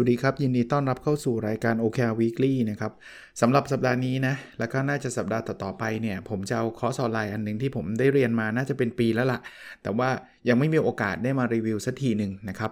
[0.00, 2.92] วัสดีครับ ยินดีต้อนรับเข้าสู่รายการ OKR Weekly นะครับ
[3.40, 9.40] สำหรับสัปดาห์นี้นะ แล้วก็น่าจะสัปดาห์ต่อๆไปเนี่ย ผมจะเอาคอร์สออนไลน์อันหนึ่งที่ผมได้เรียนมาน่าจะเป็นปีแล้วละ่ะ
[9.82, 10.08] แต่ว่า
[10.48, 12.70] ยังไม่มีโอกาสได้มารีวิวสักทีหนึ่งนะครับ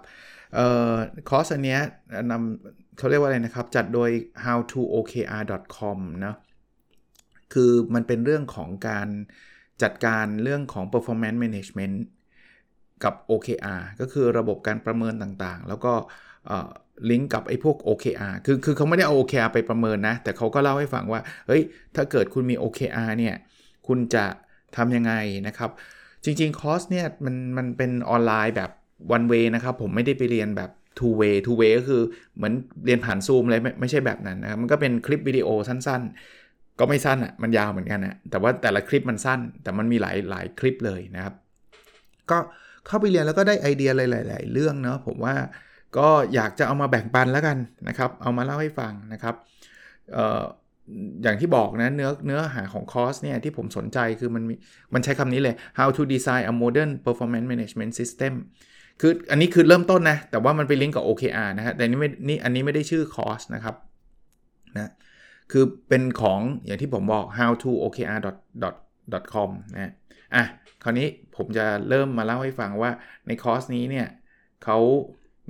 [0.55, 0.95] เอ่อ
[1.29, 1.81] คอร์สอันเนี้ย
[2.31, 4.11] นำเขาเรียกว่าอะไรนะครับ จัดโดย
[4.45, 6.35] howtookr.com นะ
[7.53, 9.09] คือมันเป็นเรื่องของการ
[9.83, 11.97] จัดการเรื่องของ performance management
[13.05, 15.93] กับ OKR ก็คือระบบการประเมินต่างๆ แล้วก็
[17.11, 21.63] ลิงก์กับไอ้พวก OKR คือคือเขาไม่ได้เอา OKR ไปประเมินนะ แต่เขาก็เล่าให้ฟังว่า เฮ้ย
[21.97, 23.35] ถ้าเกิดคุณมี OKR เนี่ย
[23.87, 24.25] คุณจะ
[24.77, 25.13] ทำยังไง
[25.47, 25.71] นะครับ
[26.25, 28.71] จริงๆ คอร์สเนี่ย มันมันเป็นออนไลน์แบบ
[29.17, 32.03] one way นะครับ ผมไม่ได้ไปเรียนแบบ two way two way ก็คือ
[32.37, 32.53] เหมือน
[32.85, 41.35] เรียนผ่านซูมเลยไม่ไม่ใช่แบบนั้นนะครับ มันก็เป็นคลิปวิดีโอสั้นๆ ก็ไม่สั้นอะ่ะ มันยาวเหมือนกันนะแต่ว่าแต่ละคลิปมันสั้น แต่มันมีหลายหลายคลิปเลยนะครับ
[42.31, 42.39] ก็
[42.87, 45.35] เข้าไปเรียนแล้วก็ได้ไอเดียหลาย ๆ เรื่องเนาะ ผมว่า
[45.99, 47.59] ก็อยากจะเอามาแบ่งปันแล้วกัน
[47.89, 49.35] นะครับ เอามาเล่าให้ฟังนะครับ
[51.23, 54.43] อย่างที่บอกนะเนื้อเนื้อหาของคอร์สเนี่ยที่ผมสนใจคือมัน
[54.95, 58.33] มันใช้คำนี้เลย how to design a modern performance management system
[59.01, 63.75] คืออันนี้คือเริ่มต้นนะ แต่ว่ามันไปลิงก์กับ OKR นะฮะแต่นี่ไม่นี่อันนี้ไม่ได้ชื่อคอร์สนะครับ
[64.77, 64.91] นะ
[65.53, 68.19] คือเป็นของอย่างที่ผมบอก how to okr
[69.33, 69.93] com นะ
[70.35, 70.45] อะ
[70.83, 72.91] คราวนี้ผมจะเริ่มมาเล่าให้ฟังว่า
[73.27, 74.07] ในคอร์สนี้เนี่ย
[74.65, 74.79] เขา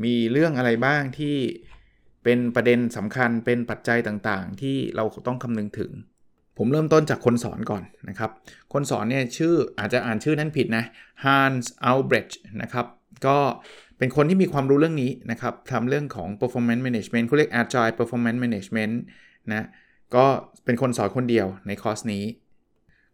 [0.05, 1.37] มีเรื่องอะไรบ้างที่
[2.25, 5.93] เป็นประเด็นสำคัญเป็นปัจจัยต่างๆ ที่เราต้องคำนึงถึง
[6.59, 8.31] ผมเริ่มต้นจากคนสอนก่อนนะครับ
[8.73, 10.85] คนสอนเนี่ยชื่ออาจจะอ่านชื่อนั้นผิดนะ
[11.25, 12.87] Hans Albrecht นะครับ
[13.27, 13.39] ก็
[13.99, 18.95] เป็นคนที่มีความรู้เรื่องนี้นะครับทำเรื่องของ performance management เขาเรียก agile performance management
[19.51, 19.67] นะ
[20.15, 20.25] ก็
[20.65, 22.25] เป็นคนสอนคนเดียวในคอร์สนี้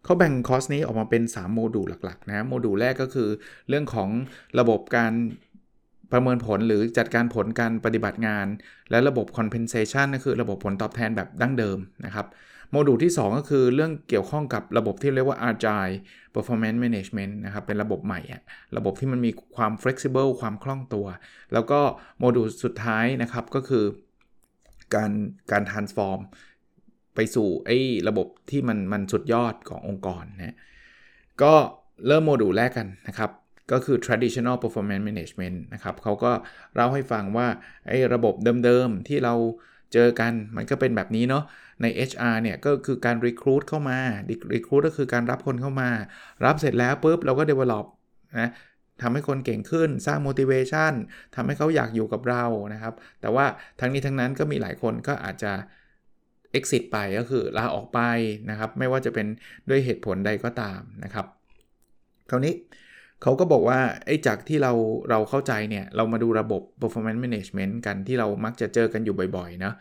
[0.04, 3.28] เขาแบ่งคอร์สนี้ออกมาเป็น 3 โมดูลหลักๆนะโมดูลแรกก็คือ
[3.68, 4.08] เรื่องของ
[4.58, 5.12] ระบบการ
[6.12, 8.46] ประเมินผลหรือจัดการผลการปฏิบัติงาน
[8.90, 12.26] และระบบ compensation ก็คือระบบผลตอบแทนแบบดั้งเดิมนะครับ
[12.70, 15.94] โมดูลที่ 2 ก็คือเรื่องเกี่ยวข้องกับระบบที่เรียกว่า agile
[16.34, 18.42] performance management นะครับเป็นระบบใหม่อะ
[18.76, 21.06] ระบบที่มันมีความ flexible ความคล่องตัว
[21.52, 21.80] แล้วก็
[22.18, 23.84] โมดูลสุดท้ายนะครับก็คือ
[24.94, 25.12] การ
[25.50, 26.20] การ transform
[27.14, 27.78] ไปสู่ไอ้
[28.08, 30.56] ระบบที่มันมันสุดยอดขององค์กรนะ
[31.42, 31.54] ก็
[32.06, 33.30] เริ่มโมดูลแรกกันนะครับ
[33.72, 36.32] ก็คือ traditional performance management นะครับเขาก็
[36.74, 37.48] เล่าให้ฟังว่า
[37.88, 38.34] ไอ้ระบบ
[38.64, 39.34] เดิมๆ ที่เรา
[39.92, 41.44] เจอกันมันก็เป็นแบบนี้เนาะ
[41.82, 43.98] ใน HR เนี่ยก็คือการ recruit เข้ามา
[44.54, 45.90] recruit ก็คือการรับคนเข้ามา
[46.44, 47.86] รับเสร็จแล้วปุ๊บเราก็ develop
[48.40, 48.50] นะ
[49.02, 50.92] ทำให้คนเก่งขึ้นสร้าง motivation
[51.34, 52.44] ทำให้เขาอยากอยู่กับเรา
[52.74, 53.46] นะครับ แต่ว่า
[53.80, 55.52] ทั้งนี้ทั้งนั้นก็มีหลายคนก็อาจจะ
[56.58, 58.00] exit ไปก็คือลาออกไป
[58.50, 59.26] นะครับ ไม่ว่าจะเป็น
[59.68, 61.26] ด้วยเหตุผลใดก็ตามนะครับ
[62.30, 62.54] คราวนี้
[63.22, 64.72] เขาก็บอกว่าไอ้จากที่เรา
[65.10, 69.72] เราเข้าใจเนี่ยเรามาดูระบบ performance management กันที่เรามักจะเจอกันอยู่บ่อยๆนะ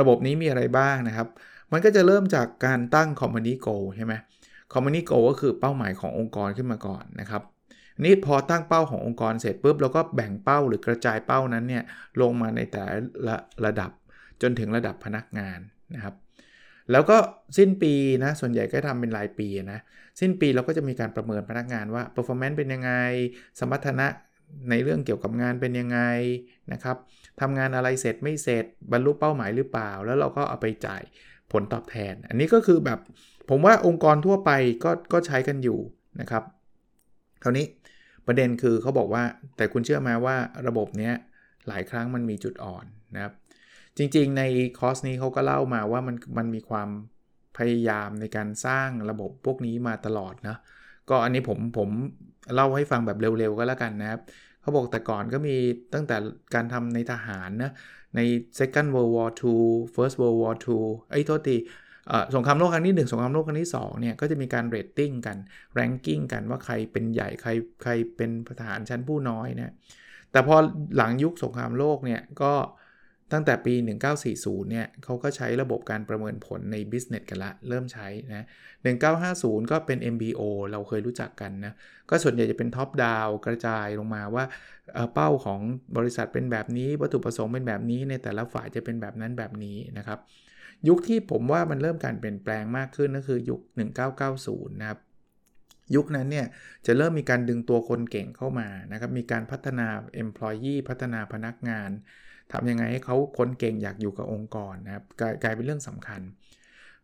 [0.00, 1.28] ระบบนี้มีอะไรบ้างนะครับ
[1.72, 4.14] มันก็จะเริ่มจากการตั้ง company goal ใช่ไหม
[4.72, 7.42] company goal ก็คือเป้าหมายขององค์กรขึ้นมาก่อนนะครับ
[8.04, 11.84] นี่พอตั้งเป้าขององค์กรเสร็จปุ๊บเราก็แบ่งเป้าหรือกระจายเป้านั้นเนี่ย
[12.20, 12.84] ลงมาในแต่
[13.26, 13.36] ละ
[13.66, 13.90] ระดับ
[14.42, 15.58] จนถึงระดับพนักงาน
[15.94, 16.14] นะครับ
[16.92, 17.16] แล้วก็
[17.58, 17.92] สิ้นปี
[18.24, 19.78] นะส่วนใหญ่ก็ทำเป็นรายปีนะ
[20.20, 22.92] สิ้นปีเราก็จะมีการประเมินพนักงานว่า performance เป็นยังไง
[23.58, 24.06] สมรรถนะ
[24.70, 26.00] ในเรื่องเกี่ยวกับงานเป็นยังไง
[26.72, 26.96] นะครับ
[27.40, 31.02] ทำงานอะไรเสร็จไม่เสร็จบรรลุเป้าหมายหรือเปล่า แล้วเราก็เอาไปจ่าย
[31.52, 32.98] ผลตอบแทน อันนี้ก็คือแบบ
[33.50, 34.50] ผมว่าองค์กรทั่วไป
[34.84, 35.78] ก็ก็ใช้กันอยู่
[36.20, 36.42] นะครับ
[37.42, 37.66] คราวนี้
[38.26, 39.22] ประเด็นคือเขาบอกว่า
[39.56, 40.36] แต่คุณเชื่อไหมว่า
[40.68, 41.14] ระบบเนี้ย
[41.68, 43.32] หลายครั้งมันมีจุดอ่อนนะครับ
[43.98, 44.42] จริงๆ ใน
[44.78, 46.88] คอร์สนี้เขาก็เล่ามาว่ามันมันมีความ
[47.58, 50.56] พยายามในการสร้างระบบพวกนี้มาตลอดนะ
[51.10, 51.88] ก็อันนี้ผมผม
[52.54, 54.20] เล่าให้ฟังแบบเร็วๆ ก็แล้วกันนะครับ
[54.60, 55.56] เขาบอกแต่ก่อนก็มี
[55.94, 56.16] ตั้งแต่
[56.54, 57.72] การทำในทหารนะ
[58.16, 58.20] ใน
[58.58, 59.60] Second World War II
[59.94, 61.56] First World War II ไอ้โทษที
[62.34, 65.36] สงครามโลกครั้งที่ 1 สงครามโลกครั้งที่ 2 เนี่ย ก็จะมีการเรตติ้งกัน
[65.74, 67.50] ranking กันว่าใครเป็นใหญ่ใคร
[67.82, 69.74] ใครเป็นทหารชั้นผู้น้อยนะ
[70.32, 70.56] แต่พอ
[70.96, 72.52] หลังยุคสงครามโลกเนี่ยก็
[73.32, 73.74] ตั้งแต่ปี
[74.22, 78.46] 1940 เนี่ยเขาก็ใช้ระบบการประเมินผลใน business กันละ เริ่มใช้นะ
[79.06, 80.42] 1950 ก็เป็น MBO
[80.72, 81.72] เราเคยรู้จักกันนะ
[82.10, 84.44] ก็ส่วนใหญ่จะเป็น top down กระจายลงมาว่า
[85.14, 85.60] เป้าของ
[85.96, 90.18] บริษัทเป็นแบบนี้ วัตถุประสงค์เป็นแบบนี้ในแต่ละฝ่ายจะเป็นแบบนั้นแบบนี้นะครับ
[90.88, 93.60] ยุคที่ผมว่ามันเริ่มการเปลี่ยนแปลงมากขึ้นก็คือยุค
[94.20, 94.98] 1990 นะครับ
[95.94, 96.46] ยุคนั้นเนี่ย
[96.86, 99.86] จะเริ่มมีการดึงตัวคนเก่งเข้ามานะครับ มีการพัฒนา
[100.22, 101.90] employee พัฒนาพนักงาน
[102.52, 106.20] ทำยังไงให้เขาคนเก่งอยากอยู่กับองค์กรนะครับกลายกลายเป็นเรื่องสำคัญ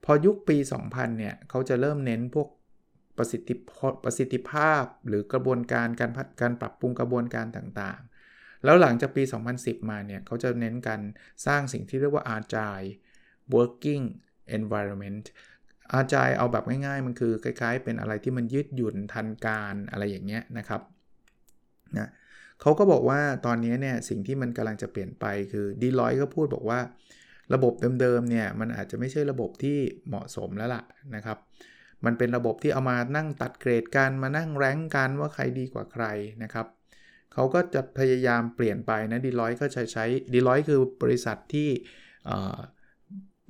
[0.04, 0.56] พอยุคปี
[0.88, 2.48] 2000 เนี่ยเขาจะเริ่มเน้นพวก
[3.18, 3.54] ประสิทธิ
[4.04, 9.22] ประสิทธิภาพหรือกระบวนการการพัฒการปรับปรุงกระบวนการต่างๆ แล้วหลังจากปี
[9.56, 11.00] 2010 มาเนี่ยเขาจะเน้นการ
[11.46, 12.90] สร้างสิ่งที่เรียกว่า agile
[13.54, 14.04] working
[14.58, 15.24] environment
[15.92, 20.82] อาจายเอาแบบง่ายๆ มันคือคล้ายๆ เป็นอะไรที่มันยืดหยุ่นทันการอะไรอย่างเงี้ยนะครับ
[21.98, 22.08] นะ
[22.62, 26.80] เขาก็บอกว่าตอนนี้เนี่ยสิ่งที่มันกำลังจะเปลี่ยนไปคือดีลอยก็พูดบอกว่า
[27.54, 29.78] ระบบเดิมๆเนี่ยมันอาจจะไม่ใช่ระบบที่
[30.08, 30.82] เหมาะสมแล้วล่ะ
[31.14, 31.38] นะครับ
[32.04, 36.04] มันเป็นระบบที่เอามานั่งตัดเกรดกันมานั่งแรงกันว่าใครดีกว่าใคร
[36.42, 36.66] นะครับ
[37.32, 40.04] เขาก็จะพยายามเปลี่ยนไปนะดีลอยก็ใช้ใช้
[40.34, 41.68] ดีลอยคือบริษัทที่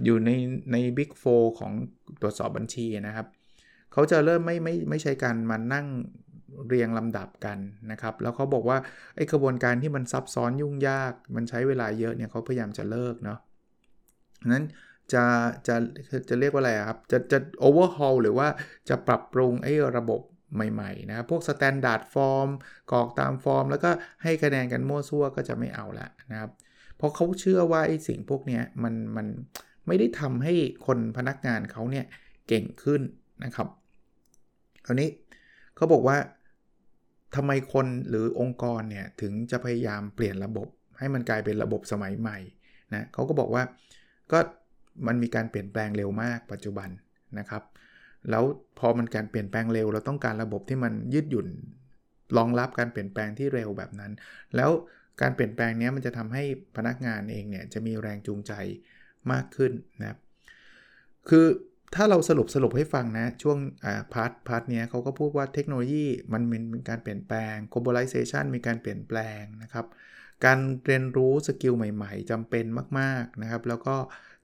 [0.05, 0.31] อยู่ใน
[0.73, 1.73] ใน Big 4ของ
[2.21, 3.27] ตรวจสอบบัญชีนะครับ
[3.93, 5.87] เขาจะเริ่มไม่ไม่ไม่ใช่การมานั่ง
[6.69, 7.59] เรียงลำดับกัน
[7.91, 8.79] นะครับ แล้วเขาบอกว่า
[9.17, 13.39] ไอ้กระบวนการที่มันซับซ้อนยุ่งยาก มันใช้เวลาเยอะเนี่ยเขาพยายามจะเลิกเนาะ
[14.53, 14.65] นั้น
[15.13, 15.25] จะ
[15.67, 15.75] จะ
[16.29, 18.49] จะเรียกว่าอะไรครับ จะจะ overhaul หรือว่า
[18.89, 20.21] จะปรับปรุงไอ้ระบบ
[20.55, 22.49] ใหม่ๆนะพวก standard form
[22.93, 23.91] กรอกตามฟอร์ม แล้วก็
[24.23, 26.51] ให้คะแนนกันมั่วซั่วก็จะไม่เอาละนะครับ
[26.97, 29.27] เพราะเขาเชื่อว่าไอ้สิ่งพวกนี้มันมัน
[29.87, 30.55] ไม่ได้ทำให้
[30.87, 32.07] คนพนักงานเขาเนี่ย
[32.49, 33.03] เก่งขึ้น
[33.45, 33.69] นะครับ
[34.87, 35.09] คราวนี้
[35.77, 36.17] เขาบอกว่า
[37.35, 40.69] ทำไมคนหรือองค์กรเนี่ยถึงจะพยายามเปลี่ยนระบบ
[40.99, 42.39] ให้มันกลายเป็นระบบสมัยใหม่
[42.95, 43.63] นะเขาก็บอกว่า
[44.33, 44.39] ก็
[45.07, 46.89] มันมีการเปลี่ยนแปลงเร็วมากปัจจุบัน
[47.39, 47.63] นะครับ
[48.31, 48.45] แล้ว
[48.79, 51.49] พอมันการเปลี่ยนแปลงเร็ว เราต้องการระบบที่มันยืดหยุ่น
[52.37, 54.13] รองรับการเปลี่ยนแปลงที่เร็วแบบนั้น
[54.57, 54.71] แล้ว
[55.21, 56.45] การเปลี่ยนแปลงนี้มันจะทำให้
[56.77, 58.53] พนักงานเองเนี่ยจะมีแรงจูงใจ
[59.33, 60.19] มากขึ้นนะครับ
[61.29, 61.47] คือ
[61.95, 63.59] ถ้าเราสรุปสรุปให้ฟังนะ ช่วง
[64.13, 66.43] part part เนี้ยเขาก็พูดว่าเทคโนโลยีมัน
[66.75, 69.87] มีการเปลี่ยนแปลง globalization มีการเปลี่ยนแปลงนะครับ
[70.45, 72.65] การเรียนรู้ skill ใหม่ๆจำเป็น
[72.99, 73.95] มากๆนะครับ แล้วก็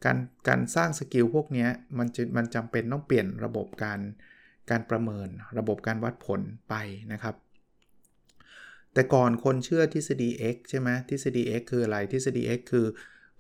[0.05, 0.19] การ
[0.49, 1.67] การสร้าง skill พวกนี้
[1.99, 4.01] มันจะมันจำเป็นต้องเปลี่ยนระบบการ
[4.71, 5.29] การประเมิน
[5.59, 6.75] ระบบการวัดผลไป
[7.13, 7.35] นะครับ
[8.93, 12.87] แต่ก่อนคนเชื่อทฤษฎี X ใช่ไหมทฤษฎี X คืออะไรทฤษฎี X คือ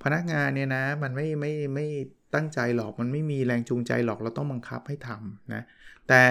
[0.02, 1.87] พนักงานเนี่ยนะมันไม่ไม่ไม่
[2.34, 5.62] ตั้งใจหรอกมันไม่มีแรงจูงใจหรอกเราต้องบังคับให้ทำนะ
[6.08, 6.22] แต่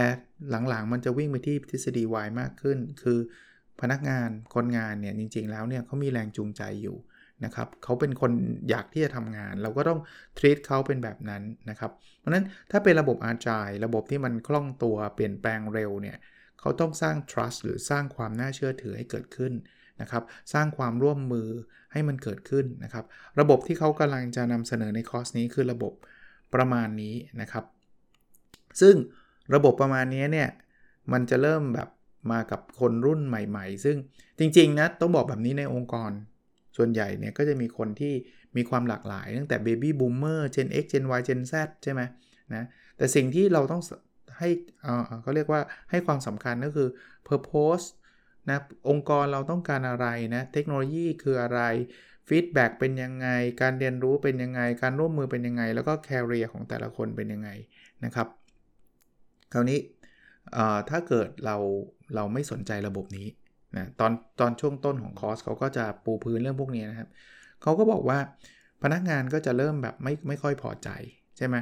[0.49, 3.19] หลังๆมันจะวิ่งไปที่ทฤษฎี Y มากขึ้น คือ
[3.81, 6.97] พนักงานคนงานเนี่ยจริง ๆ แล้วเนี่ยเขามีแรงจูงใจอยู่
[7.45, 8.31] นะครับเขาเป็นคน
[8.69, 9.99] อยากที่จะทำงาน เราก็ต้อง
[10.37, 16.17] ทรีตเขาเป็นแบบนั้นนะครับ เพราะนั้นถ้าเป็นระบบอาจายระบบที่มันคล่องตัวเปลี่ยนแปลงเร็วเนี่ย
[16.59, 19.53] เขาต้องสร้าง trust หรือสร้างความน่าเชื่อถือให้เกิดขึ้น
[20.01, 20.23] นะครับ
[20.53, 21.49] สร้างความร่วมมือ
[21.91, 23.05] ให้มันเกิดขึ้นนะครับ
[23.39, 25.93] ระบบที่เขากำลังจะนำเสนอในคอร์สนี้คือระบบ
[26.53, 27.65] ประมาณนี้นะครับ
[28.81, 28.95] ซึ่ง
[29.55, 30.49] ระบบประมาณนี้เนี่ย
[31.11, 31.89] มันจะเริ่มแบบ
[32.31, 33.97] มากับคนรุ่นใหม่ ๆ ซึ่ง
[34.39, 36.11] จริง ๆ นะ ต้องบอกแบบนี้ในองค์กร
[36.77, 38.13] ส่วนใหญ่เนี่ยก็จะมีคนที่
[38.57, 41.53] มีความหลากหลาย ตั้งแต่ Baby Boomer Gen X Gen Y Gen Z
[41.83, 42.01] ใช่ไหม
[42.53, 42.65] นะ
[42.97, 43.81] แต่สิ่งที่เราต้อง
[44.37, 44.49] ให้
[45.21, 45.61] เขาเรียกว่า
[45.91, 46.87] ให้ความสำคัญก็คือ
[47.27, 47.85] Purpose
[48.49, 48.57] นะ
[48.89, 51.61] องค์กรเราต้องการอะไรนะเทคโนโลยีคืออะไร
[52.27, 53.27] feedback เป็นยังไง
[53.61, 57.49] การเรียนรู้เป็นยังไง การร่วมมือเป็นยังไง แล้วก็ career ของแต่ละคนเป็นยังไง
[58.05, 58.27] นะครับ
[59.53, 59.79] คราวนี้
[60.89, 61.57] ถ้าเกิดเรา
[62.15, 63.27] เราไม่สนใจระบบนี้
[63.77, 67.09] นะตอนตอนช่วงต้นของคอร์สเขาก็จะปูพื้นเรื่องพวกนี้นะครับ
[67.61, 68.19] เขาก็บอกว่า
[68.83, 70.89] พนักงานก็จะเริ่มแบบไม่ไม่ค่อยพอใจ
[71.37, 71.55] ใช่ไหม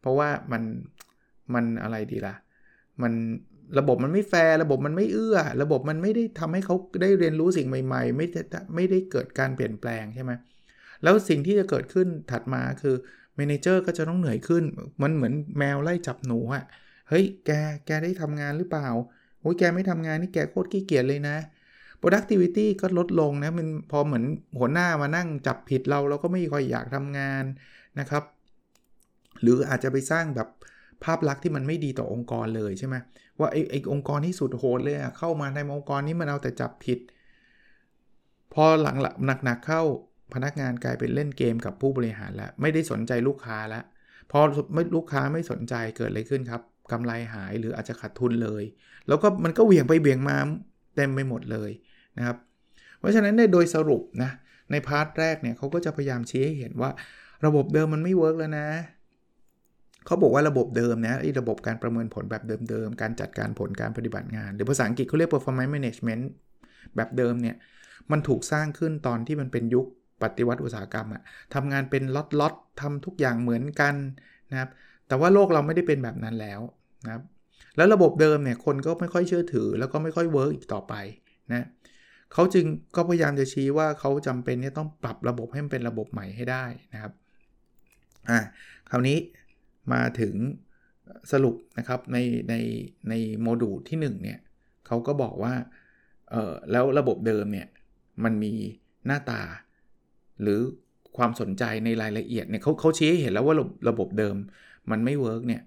[0.00, 0.62] เพราะว่ามัน
[1.54, 2.36] มันอะไรดีละ่ะ
[3.02, 3.12] มัน
[3.78, 8.26] ระบบมันไม่แฟร์ระบบมันไม่เอื้อ ระบบมันไม่ได้ทำให้เขาได้เรียนรู้สิ่งใหม่ ๆ ไม่
[8.74, 10.32] ไม่ได้เกิดการเปลี่ยนแปลงใช่ไหม
[11.02, 12.94] แล้วสิ่งที่จะเกิดขึ้นถัดมาคือ
[13.36, 14.64] เมนเจอร์ก็จะต้องเหนื่อยขึ้น
[15.02, 16.64] มันเหมือนแมวไล่จับหนูอะ
[17.08, 17.50] เฮ้ยแก
[17.86, 18.88] แกได้ทำงานหรือเปล่า
[19.40, 21.36] โอ้ยแกไม่ทำงานนี่แกโคตรขี้เกียจเลยนะ
[22.00, 24.24] productivity ก็ลดลงนะมันพอเหมือน
[24.58, 27.44] หัวหน้ามานั่งจับผิดเราเราก็ไม่ค่อยอยากทำงาน
[28.00, 28.24] นะครับ
[29.42, 30.48] หรืออาจจะไปสร้างแบบ
[31.04, 32.96] ภาพลักษณ์ที่มันไม่ดีต่อองค์กรเลยใช่ไหม
[33.38, 36.98] ว่าไอ้ไอ้องค์กรที่สุดโหดเลยอะเข้ามาในองค์กรนี้มันเอาแต่จับผิด
[38.54, 38.96] พอหลัง
[39.44, 39.82] หนักๆเข้า
[40.34, 43.84] พนักงานกลายเป็นเล่นเกมกับผู้บริหารแล้ว ไม่ได้สนใจลูกค้าแล้ว
[44.30, 44.40] พอ
[44.74, 48.64] ไม่ลูกค้าไม่สนใจเกิดอะไรขึ้นครับกำไรหายหรืออาจจะขาดทุนเลย
[49.08, 50.36] แล้วก็มันก็เหวี่ยงไปเบี่ยงมา
[50.96, 51.70] เต็มไปหมดเลย
[52.18, 52.36] นะครับ
[52.98, 54.30] เพราะฉะนั้นในโดยสรุปนะ
[54.70, 56.90] ใน part แรกเนี่ยเขาก็จะพยายามชี้ให้เห็นว่า
[57.46, 58.68] ระบบเดิมมันไม่ work แล้วนะ
[60.06, 66.24] เขาบอกว่าระบบเดิมนะไอ้ระบบการประเมินผลแบบเดิมๆ การจัดการผลการปฏิบัติงาน หรือภาษาอังกฤษเขาเรียก performance management
[66.96, 67.56] แบบเดิมเนี่ย
[68.12, 69.86] มันถูกสร้างขึ้นตอนที่มันเป็นยุค
[70.22, 71.22] ปฏิวัติอุตสาหกรรมอะ
[71.54, 72.02] ทำงานเป็น
[72.40, 73.94] ล็อตๆทำทุกอย่างเหมือนกัน
[74.50, 74.70] นะครับ
[75.08, 76.60] แต่ว่าโลกเราไม่ได้เป็นแบบนั้นแล้ว
[77.04, 77.22] นะครับ
[77.76, 80.94] แล้วระบบเดิมเนี่ยคนก็ไม่ค่อยเชื่อถือ แล้วก็ไม่ค่อยเวิร์กอีกต่อไป
[81.52, 81.66] นะ
[82.32, 82.64] เขาจึง
[82.96, 87.12] ก็พยายามจะชี้ว่าเขาจำเป็นที่ต้องปรับระบบให้มันเป็นระบบใหม่ให้ได้นะครับ
[88.30, 88.38] อ่า
[88.90, 89.18] คราวนี้
[89.92, 90.34] มาถึง
[91.32, 92.54] สรุปนะครับในใน
[93.08, 94.38] ในโมดูลที่1เนี่ย
[94.86, 95.54] เขาก็บอกว่า
[96.30, 97.68] เออแล้วระบบเดิมเนี่ย
[98.24, 98.52] มันมี
[99.06, 99.42] หน้าตา
[100.42, 100.60] หรือ
[101.16, 104.36] ความสนใจในรายละเอียดเนี่ยเขาเขาชี้ให้เห็นแล้วว่าระระบบเดิม
[104.90, 105.62] มันไม่ work เนี่ย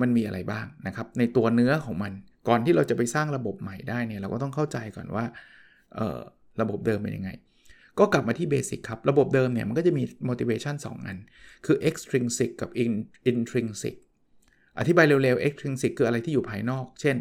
[0.00, 2.12] มันมีอะไรบ้างนะครับ ในตัวเนื้อของมัน
[2.48, 5.24] ก่อนที่เราจะไปสร้างระบบใหม่ได้เนี่ยเราก็ต้องเข้าใจก่อนว่า
[5.94, 6.18] เออ
[6.60, 7.30] ระบบเดิมเป็นยังไง
[7.98, 11.18] ก็กลับมาที่ basic ครับ ระบบเดิมเนี่ยมันก็จะมี motivation 2 อัน
[11.66, 12.70] คือ extrinsic กับ
[13.30, 13.94] intrinsic
[14.78, 17.16] อธิบายเร็วๆ extrinsic คืออะไรที่อยู่ภายนอก เช่น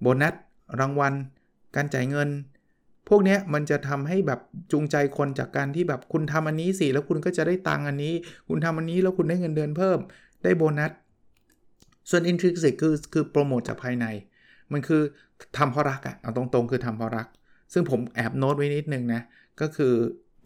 [0.00, 0.34] โบนัส
[0.80, 1.14] รางวัล
[1.76, 2.28] การจ่ายเงิน
[3.08, 4.40] พวกนี้มันจะทำให้แบบ
[4.72, 8.14] จูงใจคนจากการที่แบบคุณทำอันนี้สิ แล้วคุณก็จะได้ตังอันนี้
[8.48, 9.98] คุณทำอันนี้แล้วคุณได้เงินเดือนเพิ่ม
[10.42, 10.92] ได้โบนัส
[12.10, 14.06] ส่วน intrinsic คือคือโปรโมทจากภายใน
[14.72, 15.02] มันคือ
[15.56, 17.26] ทำเพราะรักอะเอาตรงๆ คือทำเพราะรัก
[17.72, 19.22] ซึ่งผมแอบโน้ตไว้นิดนึงนะ
[19.60, 19.94] ก็คือ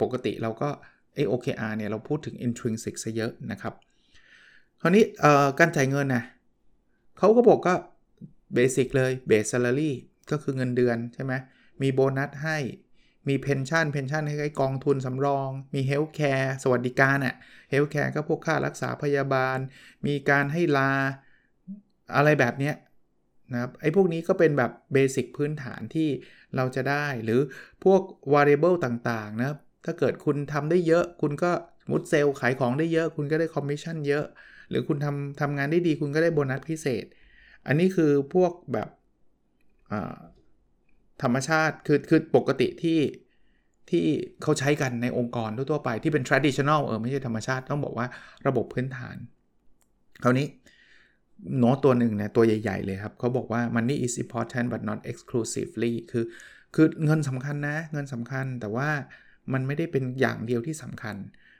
[0.01, 0.69] ปกติเราก็
[1.13, 3.73] ไอ OKR เนี่ยเราพูดถึง intrinsic ซะเยอะนะครับ
[4.81, 5.03] คราวนี้
[5.59, 6.23] การจ่ายเงินนะ
[7.17, 7.73] เขาก็บอกก็
[8.53, 9.91] basic เลย base salary
[10.31, 11.33] ก็คือเงินเดือนใช่ไหม
[11.81, 12.57] มีโบนัสให้
[13.27, 17.35] มี pension pension ให้กองทุนสำรอง มี healthcare สวัสดิการอะ่ะ
[17.71, 19.57] healthcare ก็พวกค่ารักษาพยาบาล
[20.05, 20.91] มีการให้ลา
[22.15, 22.75] อะไรแบบเนี้ย
[23.53, 26.09] นะครับไอ้พวกนี้ก็เป็นแบบ basic พื้นฐานที่
[26.57, 27.39] เราจะได้หรือ
[27.83, 28.01] พวก
[28.33, 29.51] variable ต่างๆนะ
[29.85, 31.51] ถ้าเกิดคุณทำได้เยอะ คุณสม
[31.91, 34.25] มุดเซลล์ขายของได้เยอะ คุณก็ได้คอมมิชชั่นเยอะ
[34.69, 37.05] หรือคุณทำทำงานได้ดี คุณก็ได้โบนัสพิเศษ
[37.67, 38.87] อันนี้คือพวกแบบ
[41.21, 42.99] ธรรมชาติคือคือปกติที่
[43.89, 44.05] ที่
[44.41, 48.07] เขาใช้กันในองค์กรทั่วไปที่เป็น traditional เออไม่ใช่ธรรมชาติต้องบอกว่า
[48.47, 49.15] ระบบพื้นฐาน
[50.23, 50.47] คราวนี้
[51.59, 56.25] โน้ตตัวหนึ่งเนี่ยตัวใหญ่ ๆ เลยครับเขาบอกว่า money is important but not exclusively คือ
[56.75, 58.89] คือเงินสำคัญนะ เงินสำคัญแต่ว่า
[59.53, 61.15] มันไม่ได้เป็นอย่างเดียวที่สำคัญ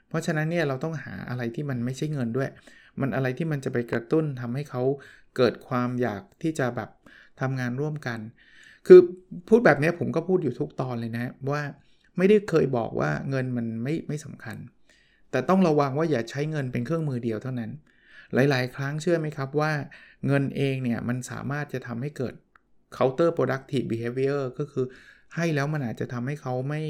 [0.08, 2.50] เพราะฉะนั้นเนี่ยเราต้องหาอะไรที่มันไม่ใช่เงินด้วย
[3.00, 4.82] มันอะไรที่มันจะไปกระตุ้นทำให้เขา
[5.36, 6.90] เกิดความอยากที่จะแบบ
[7.40, 8.20] ทำงานร่วมกัน
[8.86, 9.00] คือ
[9.48, 11.62] พูดแบบนี้ผมก็พูดอยู่ทุกตอนเลยนะว่า
[12.16, 14.56] ไม่ได้เคยบอกว่าเงินมันไม่ไม่สำคัญ
[15.30, 17.70] แต่ต้องระวังว่าอย่าใช้เงินเป็นเครื่องมือเดียวเท่านั้น
[18.34, 19.72] หลาย ๆ ครั้งเชื่อไหมครับว่า
[20.26, 22.34] เงินเองเนี่ยมันสามารถจะทำให้เกิด
[22.96, 24.84] counter productive behavior ก็คือ
[25.34, 26.82] ให้แล้วมันอาจจะทำให้เขาไม่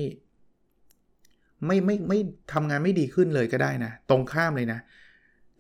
[1.67, 2.19] ไม่ไม่ไม่
[2.53, 4.79] ทำงานไม่ดีขึ้นเลยก็ได้นะ ตรงข้ามเลยนะ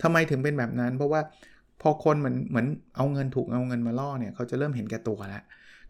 [0.02, 1.20] ทำไมถึงเป็นแบบนั้น เพราะว่า
[1.82, 2.66] พอคนเหมือนเหมือน
[2.96, 5.42] เอาเงินถูกเอาเงินมาล่อเนี่ยเขาจะเริ่มเห็นแก่ตัวแล้ว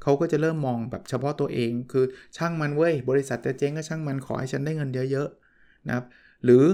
[0.02, 2.04] เขาก็จะเริ่มมองแบบเฉพาะตัวเอง คือ
[2.36, 6.04] ช่างมันเว้ย บริษัทจะเจ๊งก็ช่างมันขอให้ฉันได้เงินเยอะๆนะครับ
[6.44, 6.64] หรือ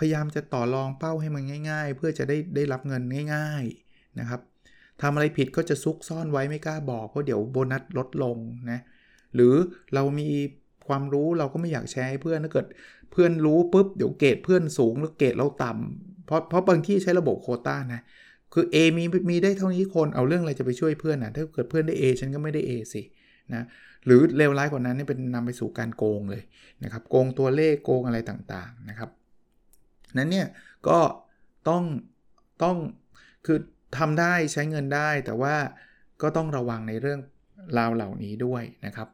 [0.00, 3.02] พยายามจะต่อรองเป้าให้มันง่าย ๆ เพื่อจะได้ได้รับเงิน
[3.34, 4.40] ง่าย ๆนะครับ
[5.02, 8.36] ทำอะไรผิดก็จะซุกซ่อนไว้ไม่กล้าบอกเพราะเดี๋ยวโบนัสลดลง
[8.70, 8.80] นะ
[9.34, 9.54] หรือ
[9.94, 10.30] เรามี
[10.88, 12.66] ความรู้เราก็ไม่อยากแชร์ให้เพื่อนถ้าเกิด
[13.12, 18.00] เพื่อนรู้ปุ๊บเดี๋ยวเกรดเพื่อนสูงแล้วเกรดเราต่ำเพราะเพราะบางที่ใช้ระบบโคต้านะ
[18.54, 23.02] คือ A มีมีได้เท่านี้คนเอาเรื่องอะไรจะไปช่วยเพื่อนนะถ้าเกิดเพื่อนได้ A ฉันก็ไม่ได้ A สิ
[23.54, 23.62] นะ
[24.06, 26.42] หรือเลวร้ายกว่านั้นนี่เป็นนำไปสู่การโกงเลย
[26.84, 29.10] นะครับโกงตัวเลขโกงอะไรต่างๆนะครับ
[30.18, 30.48] นั้นเนี่ย
[30.88, 30.98] ก็
[31.68, 31.82] ต้อง
[32.62, 32.76] ต้อง
[33.46, 33.58] คือ
[33.98, 35.54] ทำได้ใช้เงินได้ แต่ว่า
[36.22, 37.20] ก็ต้องระวังในเรื่อง
[37.78, 39.08] ราวเหล่านี้ด้วยนะครับ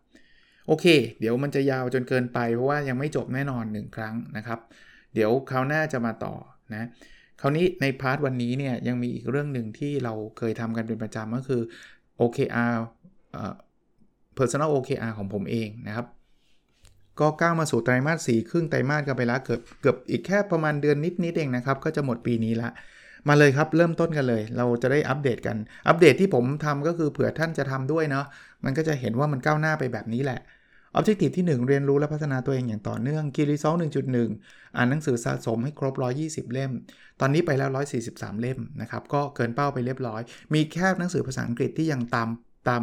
[0.66, 0.86] โอเค
[1.20, 4.60] เดี๋ยวมันจะยาวจนเกินไป เพราะว่ายังไม่จบแน่นอน 1 ครั้งนะครับ
[5.14, 6.34] เดี๋ยวคราวหน้าจะมาต่อ
[6.72, 6.88] นะ
[7.40, 11.62] คราวนี้ในพาร์ทวันนี้เนี่ยยังมีอีกเรื่องหนึ่งที่เราเคยทำกันเป็นประจำก็คือ
[12.20, 12.74] OKR
[13.32, 13.54] เอ่อ
[14.38, 16.06] personal OKR ของผมเองนะครับ
[17.20, 22.70] ก็ก้าวมาสู่ไตรมาสสี่ครึ่งไตรมาสกันไปแล้วเกือบเกือบอีกแค่ประมาณเดือนนิดๆเองนะครับ ก็จะหมดปีนี้ละ
[23.28, 25.56] มาเลยครับเริ่มต้นกันเลย เราจะได้อัปเดตกัน
[25.88, 28.26] อัปเดตที่ผมทำก็คือเผื่อท่านจะทำด้วยเนาะ
[28.64, 30.40] มันก็จะเห็นว่ามันก้าวหน้าไปแบบนี้แหละ
[30.98, 33.78] Objective ที่ 1 เรียนรู้และพัฒนาตัวเองอย่างต่อเนื่อง Key Result
[34.26, 35.94] 1.1 อ่านหนังสือสะสมให้ครบ
[36.24, 36.72] 120 เล่ม
[37.20, 37.70] ตอนนี้ไปแล้ว
[38.06, 40.20] 143 เล่มนะครับ ก็เกินเป้าไปเรียบร้อย
[40.54, 42.28] มีแค่หนังสือภาษาอังกฤษที่ยังตาม
[42.68, 42.82] ตาม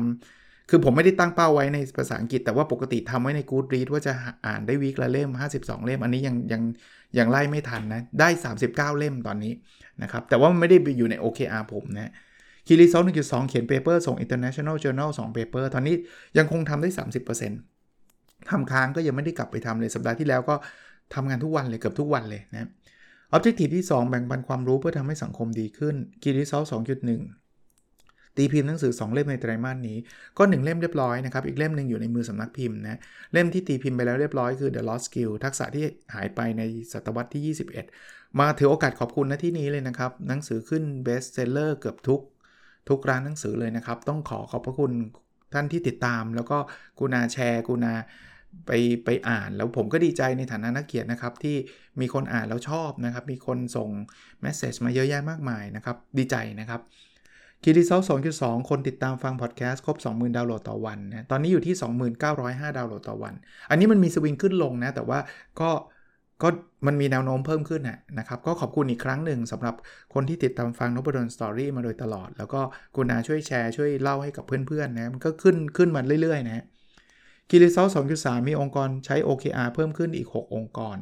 [0.70, 4.14] คือผมไม่ได้ตั้งเป้าไว้ในภาษาอังกฤษ แต่ว่าปกติทำไว้ใน Goodreads ว่าจะ
[4.48, 5.30] อ่านได้วีคละเล่ม
[5.60, 6.62] 52 เล่ม อันนี้ยังยัง
[7.18, 8.30] ยังไล่ไม่ทันนะ ได้
[8.60, 9.54] 39 เล่มตอนนี้
[10.04, 12.12] นะครับ แต่ว่ามันไม่ได้อยู่ใน OKR ผมนะ
[12.68, 15.96] คีรีซอล1.2 เขียนเปเปอร์ส่ง International Journal 2 paper ตอนนี้
[16.38, 16.90] ยังคงทำได้
[17.70, 20.56] 30%ทำค้างก็ยังไม่ได้กลับไปทำเลย สัปดาห์ที่แล้วก็
[21.14, 22.70] ทำงานทุกวันเลยเกือบทุกวันเลยนะ
[23.36, 27.43] Objective ที่ 2 แบ่งปันความรู้เพื่อทำให้สังคมดีขึ้น Key Result 2.1
[28.38, 29.98] ตีพิมพ์หนังสือ 2 เล่มในไตรมาสนี้
[30.38, 33.00] ก็ 1 เล่มเรียบร้อยนะครับ อีกเล่มหนึ่งอยู่ในมือสำนักพิมพ์นะ
[33.34, 35.84] เล่มที่ตีพิมพ์ไปแล้วเรียบร้อยคือ The Lost Skill ทักษะที่
[36.16, 36.62] หายไปใน
[36.92, 37.56] ศตวรรษที่
[37.98, 42.22] 21 มาถือโอกาสขอบคุณณที่นี้เลยนะครับ หนังสือขึ้น Best Seller เกือบทุก
[42.90, 44.92] ทุกร้านหนังสือเลยนะครับ ต้องขอขอบพระคุณ
[45.54, 46.58] ท่านที่ติดตาม แล้วก็
[47.00, 47.94] กรุณาแชร์กรุณา
[48.68, 48.72] ไป
[49.06, 51.56] ไปอ่านแล้วผมก็ดีใจในฐานะนักเขียนนะครับ ที่
[52.02, 53.90] มีคนอ่านแล้วชอบนะครับ มีคนส่ง
[54.42, 56.82] message มาเยอะแยะมากมายนะครับ ดีใจนะครับ
[57.66, 58.02] Key Result
[58.36, 61.76] 2.2คนติดตามฟังพอดแคสต์ครบ 20,000 ดาวน์โหลดต่อวันนะตอนนี้อยู่ที่
[62.26, 63.34] 2905 ดาวน์โหลดต่อวัน
[63.70, 65.20] อันนี้มันมีสวิงขึ้นลงนะ แต่ว่า
[65.60, 65.70] ก็
[66.44, 66.50] ก็
[66.88, 67.82] มันมีแนวโน้มเพิ่มขึ้น
[68.20, 69.76] นะครับ ก็ขอบคุณอีกครั้งหนึ่งสำหรับ
[70.14, 72.62] คนที่ติดตามฟัง Nopadol's Story มาโดยตลอด แล้วก็
[72.96, 76.64] กรุณาช่วยแชร์ช่วยเล่าให้กับเพื่อนๆนะมันก็ขึ้นขึ้นมาเรื่อยๆนะ
[77.50, 80.98] Key Result 2.3มีองค์กรใช้ OKR เพิ่มขึ้นอีก 6 องค์กร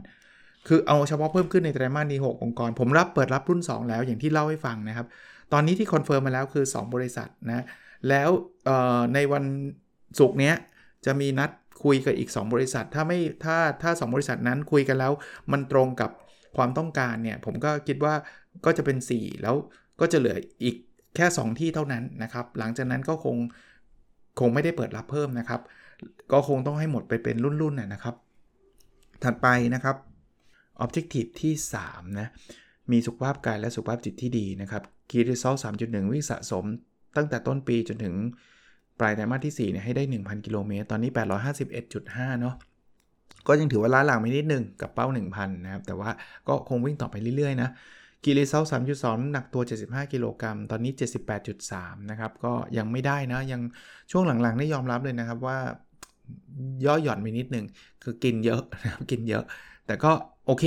[0.67, 5.07] คือเอาเฉพาะเพิ่มขึ้นในไตรมาสนี้6องค์กร ผมรับเปิดรับรุ่น 2 แล้วอย่างที่เล่าให้ฟังนะครับ
[5.53, 7.65] ตอนนี้ที่ confirm มาแล้วคือ 2 บริษัทนะ
[8.09, 8.29] แล้ว
[9.13, 9.43] ในวัน
[10.19, 10.53] ศุกร์นี้
[11.05, 11.51] จะมีนัด
[11.83, 15.11] คุยกับอีก 2 บริษัท ถ้าไม่ถ้าถ้า 2 บริษัทนั้นคุยกันแล้ว
[15.51, 16.11] มันตรงกับ
[16.57, 18.13] ความต้องการเนี่ยผมก็คิดว่า
[18.65, 19.55] ก็จะเป็น 4 แล้ว
[19.99, 20.75] ก็จะเหลืออีก
[21.15, 23.35] แค่ 2 ที่เท่านั้นนะครับ หลังจากนั้นก็คง
[24.39, 25.61] คงไม่ได้เปิดรับเพิ่มนะครับ
[26.31, 28.15] ก็คงต้องให้หมดไปเป็นรุ่นๆนะครับ
[29.23, 29.95] ถัดไปนะครับ
[30.83, 31.53] Objective ที่
[31.85, 32.27] 3 นะ
[32.91, 36.65] มีสุขภาพกายและสุขภาพจิตที่ดีนะครับ Key Result 3.1 วิ่งสะสม
[37.17, 38.15] ตั้งแต่ต้นปีจนถึง
[38.99, 41.11] ปลายไตรมาสที่4เนี่ยให้ได้ 1,000 กิโลเมตร ตอนนี้
[41.75, 42.55] 851.5 เนาะ
[43.47, 46.09] ก็ยังถือว่าล้าหลังไปนิดนึงกับเป้า 1,000 นะครับ แต่ว่า
[46.47, 47.69] ก็คงวิ่งต่อไปเรื่อยๆนะ
[48.23, 48.63] กีรีเซล
[48.97, 50.91] 3.2หนักตัว 75 กิโลกรัม ตอนนี้
[51.51, 53.61] 78.3 นะครับ ก็ยังไม่ได้นะ ยัง
[54.11, 55.57] ช่วงหลังๆได้ยอมรับเลยนะครับว่า
[56.85, 57.65] ย่อหย่อนไปนิดนึง
[58.03, 59.43] คือกินเยอะนะครับ กินเยอะ
[59.91, 60.13] แต่ก็
[60.47, 60.65] โอเค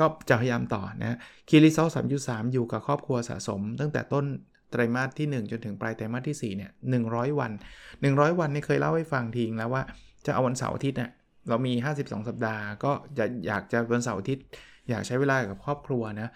[0.00, 1.18] ก็จะพยายามต่อนะ
[1.48, 1.88] คีรีเซล
[2.20, 4.24] 3.3อยู่กับครอบครัวสะสม ตั้งแต่ต้น
[4.70, 6.70] ไตรมาสที่ 1 จนถึงปลายไตรมาสที่4เนี่ย
[7.04, 7.52] 100 วัน
[7.96, 9.82] 100 วันนี่เคยเล่าให้ฟังทิ้งแล้วว่า
[10.26, 11.10] จะเอาวันเสาร์อาทิตย์เนี่ย
[11.48, 14.44] เรามี 52 สัปดาห์ ก็อยากอยากจะวันเสาร์อาทิตย์
[14.90, 16.30] อยากใช้เวลากับครอบครัวนะ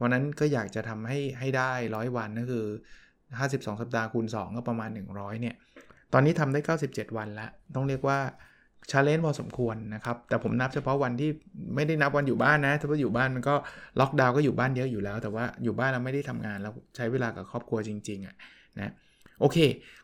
[0.00, 2.66] วันนั้นก็อยากจะทำให้ให้ได้ร้อยวันก็คือ
[3.22, 5.54] 52 สัปดาห์คูณ 2 ก็ประมาณ 100เนี่ย
[6.12, 8.18] ตอนนี้ทำได้ 97 วันล้วต้องเรียกว่า
[8.90, 11.30] ชาเลนจ์พอสมควรนะครับ แต่ผมนับเฉพาะวันที่
[11.74, 13.54] ไม่ได้นับวันอยู่บ้านนะ ถ้าว่าอยู่บ้านมันก็
[14.00, 18.34] ล็อกดาวน์ก็อยู่บ้านเยอะอยู่แล้ว แต่ว่าอยู่บ้านเราไม่ได้ทำงานแล้วใช้เวลากับครอบครัวจริงๆอะ่ะ
[18.80, 18.92] นะ
[19.40, 19.58] โอเค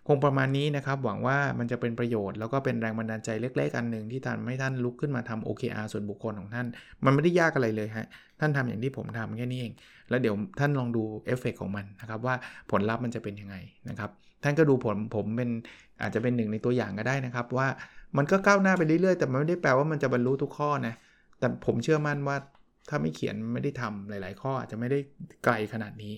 [0.08, 6.66] คงประมาณนี้นะครับ หวังว่ามันจะเป็นประโยชน์ แล้วก็เป็นแรงบันดาลใจเล็ก ๆ อันหนึ่งที่ทำให้ท่านลุกขึ้นมาทำ OKR ส่วนบุคคลของท่าน
[7.04, 8.06] มันไม่ได้ยากอะไรเลยฮะ
[8.40, 9.72] ท่านทำอย่างที่ผมทำแค่นี้เอง
[10.08, 12.34] แล้วเดี๋ยวท่านลองดูเอฟเฟกของมันนะครับ ว่า
[12.70, 13.56] ผลลัพธ์มันจะเป็นยังไง
[13.88, 14.10] นะครับ
[14.42, 15.50] ท่านก็ดูผลผมเป็น
[16.02, 17.68] อาจจะเป็นหนึ่งในตัวอย่างก็ได้นะครับว่า
[18.16, 20.94] มันก็ก้าวหน้าไปเรื่อยๆ แต่มันไม่ได้แปลว่ามันจะบรรลุทุกข้อนะ
[21.38, 22.36] แต่ผมเชื่อมั่นว่า
[22.88, 24.98] ถ้าไม่เขียนไม่ได้ทำหลาย ๆ ข้ออาจจะไม่ได้
[25.44, 26.14] ไกลขนาดนี้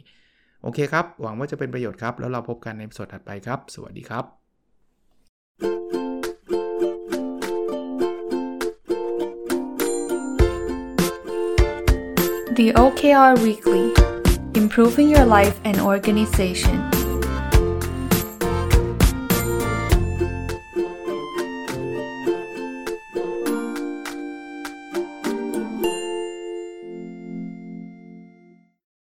[0.62, 4.24] โอเคครับ หวังว่าจะเป็นประโยชน์ครับ แล้วเราพบกันในสดถัดไปครับ สวัสดีครับ
[12.58, 13.86] The OKR Weekly
[14.60, 16.93] Improving Your Life and Organization